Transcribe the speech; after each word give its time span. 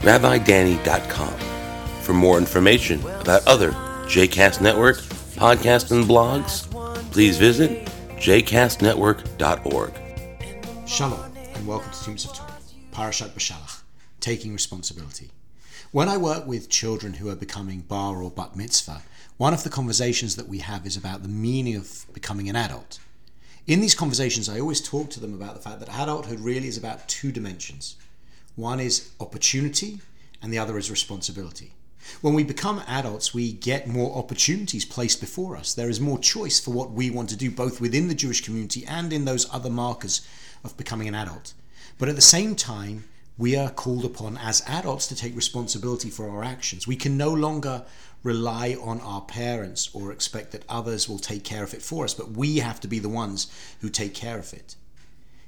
rabbidanny.com. 0.00 1.34
For 2.02 2.12
more 2.12 2.38
information 2.38 3.00
about 3.20 3.46
other 3.46 3.72
JCast 4.06 4.60
Network 4.60 4.98
podcasts 5.36 5.90
and 5.90 6.04
blogs, 6.04 6.70
please 7.12 7.36
visit 7.38 7.86
jcastnetwork.org. 8.16 9.92
Shalom, 10.86 11.32
and 11.54 11.66
welcome 11.66 11.90
to 11.90 12.08
Minutes 12.08 12.24
of 12.26 12.34
Torah, 12.34 12.58
Parashat 12.92 13.30
Bashalach, 13.30 13.82
taking 14.20 14.52
responsibility. 14.52 15.30
When 15.92 16.08
I 16.08 16.16
work 16.16 16.46
with 16.46 16.68
children 16.68 17.14
who 17.14 17.28
are 17.28 17.36
becoming 17.36 17.80
bar 17.80 18.22
or 18.22 18.30
bat 18.30 18.56
mitzvah, 18.56 19.02
one 19.36 19.52
of 19.52 19.64
the 19.64 19.70
conversations 19.70 20.36
that 20.36 20.48
we 20.48 20.58
have 20.58 20.86
is 20.86 20.96
about 20.96 21.22
the 21.22 21.28
meaning 21.28 21.76
of 21.76 22.06
becoming 22.12 22.48
an 22.48 22.56
adult. 22.56 22.98
In 23.66 23.80
these 23.80 23.94
conversations, 23.94 24.48
I 24.48 24.60
always 24.60 24.80
talk 24.80 25.10
to 25.10 25.20
them 25.20 25.34
about 25.34 25.54
the 25.54 25.60
fact 25.60 25.80
that 25.80 25.88
adulthood 25.88 26.40
really 26.40 26.68
is 26.68 26.78
about 26.78 27.08
two 27.08 27.32
dimensions. 27.32 27.96
One 28.56 28.80
is 28.80 29.10
opportunity, 29.20 30.00
and 30.42 30.52
the 30.52 30.58
other 30.58 30.78
is 30.78 30.90
responsibility. 30.90 31.72
When 32.20 32.34
we 32.34 32.42
become 32.42 32.82
adults, 32.86 33.34
we 33.34 33.52
get 33.52 33.86
more 33.86 34.16
opportunities 34.16 34.84
placed 34.84 35.20
before 35.20 35.56
us. 35.56 35.74
There 35.74 35.90
is 35.90 36.00
more 36.00 36.18
choice 36.18 36.58
for 36.58 36.70
what 36.70 36.92
we 36.92 37.10
want 37.10 37.28
to 37.30 37.36
do, 37.36 37.50
both 37.50 37.80
within 37.80 38.08
the 38.08 38.14
Jewish 38.14 38.42
community 38.42 38.86
and 38.86 39.12
in 39.12 39.24
those 39.24 39.52
other 39.52 39.70
markers 39.70 40.26
of 40.64 40.76
becoming 40.76 41.08
an 41.08 41.14
adult. 41.14 41.52
But 41.98 42.08
at 42.08 42.16
the 42.16 42.22
same 42.22 42.56
time, 42.56 43.04
we 43.36 43.56
are 43.56 43.70
called 43.70 44.04
upon 44.04 44.38
as 44.38 44.62
adults 44.66 45.06
to 45.08 45.14
take 45.14 45.36
responsibility 45.36 46.08
for 46.08 46.30
our 46.30 46.42
actions. 46.42 46.86
We 46.86 46.96
can 46.96 47.18
no 47.18 47.32
longer 47.32 47.84
rely 48.22 48.76
on 48.80 49.00
our 49.00 49.20
parents 49.20 49.90
or 49.92 50.12
expect 50.12 50.52
that 50.52 50.64
others 50.68 51.08
will 51.08 51.18
take 51.18 51.44
care 51.44 51.62
of 51.62 51.74
it 51.74 51.82
for 51.82 52.04
us, 52.04 52.14
but 52.14 52.30
we 52.30 52.58
have 52.58 52.80
to 52.80 52.88
be 52.88 52.98
the 52.98 53.08
ones 53.08 53.48
who 53.80 53.90
take 53.90 54.14
care 54.14 54.38
of 54.38 54.54
it. 54.54 54.76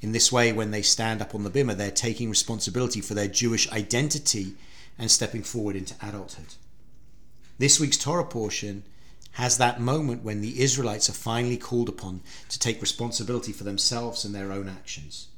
In 0.00 0.12
this 0.12 0.32
way, 0.32 0.52
when 0.52 0.70
they 0.70 0.82
stand 0.82 1.20
up 1.20 1.34
on 1.34 1.44
the 1.44 1.50
bimah, 1.50 1.76
they're 1.76 1.90
taking 1.90 2.30
responsibility 2.30 3.00
for 3.00 3.14
their 3.14 3.28
Jewish 3.28 3.70
identity 3.70 4.54
and 4.98 5.10
stepping 5.10 5.42
forward 5.42 5.76
into 5.76 5.94
adulthood. 6.02 6.54
This 7.58 7.78
week's 7.78 7.98
Torah 7.98 8.24
portion 8.24 8.84
has 9.32 9.58
that 9.58 9.80
moment 9.80 10.24
when 10.24 10.40
the 10.40 10.62
Israelites 10.62 11.08
are 11.08 11.14
finally 11.14 11.56
called 11.56 11.88
upon 11.88 12.22
to 12.48 12.58
take 12.58 12.80
responsibility 12.80 13.52
for 13.52 13.64
themselves 13.64 14.24
and 14.24 14.34
their 14.34 14.52
own 14.52 14.68
actions. 14.68 15.28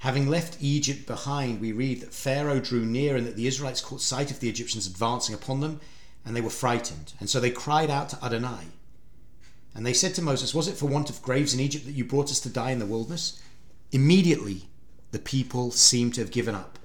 Having 0.00 0.28
left 0.28 0.56
Egypt 0.60 1.06
behind, 1.06 1.60
we 1.60 1.72
read 1.72 2.00
that 2.00 2.14
Pharaoh 2.14 2.60
drew 2.60 2.86
near 2.86 3.16
and 3.16 3.26
that 3.26 3.36
the 3.36 3.46
Israelites 3.46 3.82
caught 3.82 4.00
sight 4.00 4.30
of 4.30 4.40
the 4.40 4.48
Egyptians 4.48 4.86
advancing 4.86 5.34
upon 5.34 5.60
them, 5.60 5.80
and 6.24 6.34
they 6.34 6.40
were 6.40 6.50
frightened. 6.50 7.12
And 7.20 7.28
so 7.28 7.38
they 7.38 7.50
cried 7.50 7.90
out 7.90 8.08
to 8.10 8.24
Adonai. 8.24 8.68
And 9.74 9.84
they 9.84 9.92
said 9.92 10.14
to 10.14 10.22
Moses, 10.22 10.54
Was 10.54 10.68
it 10.68 10.76
for 10.76 10.86
want 10.86 11.10
of 11.10 11.22
graves 11.22 11.54
in 11.54 11.60
Egypt 11.60 11.84
that 11.84 11.92
you 11.92 12.04
brought 12.04 12.30
us 12.30 12.40
to 12.40 12.48
die 12.48 12.70
in 12.70 12.78
the 12.78 12.86
wilderness? 12.86 13.40
Immediately, 13.92 14.68
the 15.10 15.18
people 15.18 15.72
seem 15.72 16.12
to 16.12 16.20
have 16.20 16.30
given 16.30 16.54
up. 16.54 16.78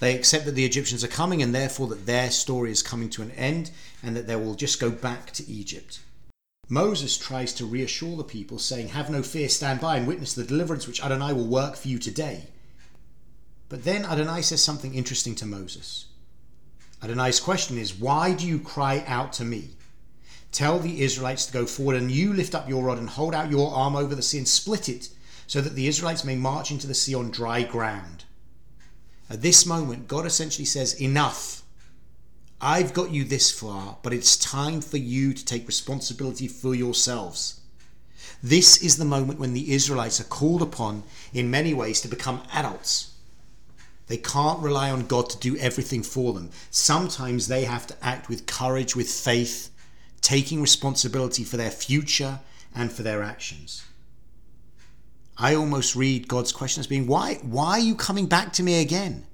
They 0.00 0.14
accept 0.14 0.44
that 0.44 0.54
the 0.54 0.64
Egyptians 0.64 1.02
are 1.02 1.08
coming 1.08 1.40
and 1.40 1.54
therefore 1.54 1.86
that 1.88 2.04
their 2.04 2.30
story 2.30 2.70
is 2.70 2.82
coming 2.82 3.08
to 3.10 3.22
an 3.22 3.30
end 3.30 3.70
and 4.02 4.14
that 4.16 4.26
they 4.26 4.36
will 4.36 4.54
just 4.54 4.80
go 4.80 4.90
back 4.90 5.30
to 5.32 5.48
Egypt. 5.48 6.00
Moses 6.68 7.16
tries 7.16 7.52
to 7.54 7.66
reassure 7.66 8.16
the 8.16 8.24
people, 8.24 8.58
saying, 8.58 8.88
Have 8.88 9.10
no 9.10 9.22
fear, 9.22 9.48
stand 9.48 9.80
by 9.80 9.96
and 9.96 10.06
witness 10.06 10.34
the 10.34 10.44
deliverance 10.44 10.86
which 10.86 11.02
Adonai 11.02 11.32
will 11.32 11.46
work 11.46 11.76
for 11.76 11.88
you 11.88 11.98
today. 11.98 12.48
But 13.68 13.84
then 13.84 14.04
Adonai 14.04 14.42
says 14.42 14.62
something 14.62 14.94
interesting 14.94 15.34
to 15.36 15.46
Moses. 15.46 16.06
Adonai's 17.02 17.40
question 17.40 17.78
is, 17.78 17.94
Why 17.94 18.32
do 18.32 18.46
you 18.46 18.58
cry 18.58 19.04
out 19.06 19.32
to 19.34 19.44
me? 19.44 19.70
Tell 20.52 20.78
the 20.78 21.02
Israelites 21.02 21.46
to 21.46 21.52
go 21.52 21.66
forward, 21.66 21.96
and 21.96 22.10
you 22.10 22.32
lift 22.32 22.54
up 22.54 22.68
your 22.68 22.84
rod 22.84 22.98
and 22.98 23.10
hold 23.10 23.34
out 23.34 23.50
your 23.50 23.74
arm 23.74 23.96
over 23.96 24.14
the 24.14 24.22
sea 24.22 24.38
and 24.38 24.48
split 24.48 24.88
it 24.88 25.08
so 25.46 25.60
that 25.60 25.74
the 25.74 25.86
Israelites 25.86 26.24
may 26.24 26.36
march 26.36 26.70
into 26.70 26.86
the 26.86 26.94
sea 26.94 27.14
on 27.14 27.30
dry 27.30 27.62
ground. 27.62 28.24
At 29.28 29.42
this 29.42 29.64
moment, 29.66 30.08
God 30.08 30.26
essentially 30.26 30.64
says, 30.64 31.00
Enough. 31.00 31.62
I've 32.60 32.94
got 32.94 33.10
you 33.10 33.24
this 33.24 33.50
far, 33.50 33.98
but 34.02 34.12
it's 34.12 34.36
time 34.36 34.80
for 34.80 34.96
you 34.96 35.34
to 35.34 35.44
take 35.44 35.66
responsibility 35.66 36.48
for 36.48 36.74
yourselves. 36.74 37.60
This 38.42 38.82
is 38.82 38.96
the 38.96 39.04
moment 39.04 39.38
when 39.38 39.52
the 39.52 39.72
Israelites 39.72 40.20
are 40.20 40.24
called 40.24 40.62
upon, 40.62 41.02
in 41.32 41.50
many 41.50 41.74
ways, 41.74 42.00
to 42.02 42.08
become 42.08 42.42
adults. 42.52 43.12
They 44.06 44.16
can't 44.18 44.60
rely 44.60 44.90
on 44.90 45.06
God 45.06 45.30
to 45.30 45.38
do 45.38 45.56
everything 45.56 46.02
for 46.02 46.32
them. 46.32 46.50
Sometimes 46.70 47.48
they 47.48 47.64
have 47.64 47.86
to 47.86 47.96
act 48.02 48.28
with 48.28 48.46
courage, 48.46 48.94
with 48.94 49.10
faith, 49.10 49.70
taking 50.20 50.60
responsibility 50.60 51.44
for 51.44 51.56
their 51.56 51.70
future 51.70 52.40
and 52.74 52.92
for 52.92 53.02
their 53.02 53.22
actions. 53.22 53.84
I 55.36 55.54
almost 55.54 55.96
read 55.96 56.28
God's 56.28 56.52
question 56.52 56.80
as 56.80 56.86
being, 56.86 57.06
why, 57.06 57.34
why 57.42 57.72
are 57.72 57.80
you 57.80 57.94
coming 57.94 58.26
back 58.26 58.52
to 58.54 58.62
me 58.62 58.80
again? 58.80 59.26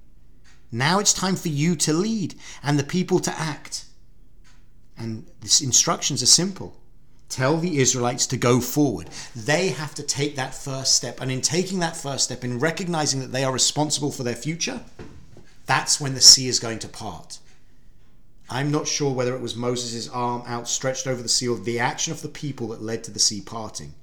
Now 0.71 0.99
it's 0.99 1.13
time 1.13 1.35
for 1.35 1.49
you 1.49 1.75
to 1.77 1.93
lead 1.93 2.35
and 2.63 2.79
the 2.79 2.83
people 2.83 3.19
to 3.19 3.39
act. 3.39 3.85
And 4.97 5.25
the 5.41 5.61
instructions 5.63 6.23
are 6.23 6.27
simple. 6.27 6.77
Tell 7.29 7.57
the 7.57 7.79
Israelites 7.79 8.27
to 8.27 8.37
go 8.37 8.59
forward. 8.59 9.09
They 9.35 9.69
have 9.69 9.95
to 9.95 10.03
take 10.03 10.35
that 10.35 10.53
first 10.53 10.95
step. 10.95 11.21
And 11.21 11.31
in 11.31 11.41
taking 11.41 11.79
that 11.79 11.95
first 11.95 12.25
step, 12.25 12.43
in 12.43 12.59
recognizing 12.59 13.19
that 13.21 13.31
they 13.31 13.43
are 13.43 13.53
responsible 13.53 14.11
for 14.11 14.23
their 14.23 14.35
future, 14.35 14.81
that's 15.65 16.01
when 16.01 16.13
the 16.13 16.21
sea 16.21 16.47
is 16.47 16.59
going 16.59 16.79
to 16.79 16.87
part. 16.87 17.39
I'm 18.49 18.69
not 18.69 18.87
sure 18.87 19.13
whether 19.13 19.33
it 19.33 19.41
was 19.41 19.55
Moses' 19.55 20.09
arm 20.09 20.43
outstretched 20.45 21.07
over 21.07 21.21
the 21.21 21.29
sea 21.29 21.47
or 21.47 21.57
the 21.57 21.79
action 21.79 22.11
of 22.11 22.21
the 22.21 22.27
people 22.27 22.67
that 22.69 22.81
led 22.81 23.03
to 23.05 23.11
the 23.11 23.19
sea 23.19 23.39
parting. 23.39 23.93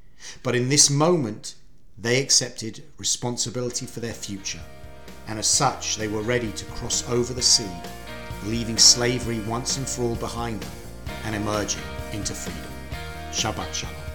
But 0.42 0.56
in 0.56 0.70
this 0.70 0.88
moment, 0.88 1.54
they 2.00 2.22
accepted 2.22 2.82
responsibility 2.97 3.86
for 3.86 4.00
their 4.00 4.14
future, 4.14 4.62
and 5.26 5.38
as 5.38 5.47
such, 5.47 5.97
they 5.97 6.09
were 6.09 6.22
ready 6.22 6.53
to 6.53 6.64
cross 6.66 7.09
over 7.09 7.34
the 7.34 7.42
sea, 7.42 7.70
leaving 8.44 8.78
slavery 8.78 9.41
once 9.41 9.76
and 9.78 9.88
for 9.88 10.03
all 10.03 10.16
behind 10.16 10.60
them 10.60 10.70
and 11.25 11.34
emerging 11.34 11.82
into 12.12 12.34
freedom. 12.34 12.72
Shabbat 13.32 13.72
Shalom. 13.75 14.07